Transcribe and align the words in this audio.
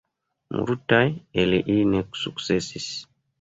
Multaj 0.61 1.03
el 1.43 1.53
ili 1.59 1.77
ne 1.91 2.01
sukcesis. 2.23 2.89